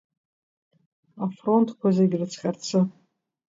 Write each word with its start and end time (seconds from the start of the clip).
Афронтқәа 1.23 1.87
зегьы 1.97 2.17
рыцҟьарцы. 2.19 2.79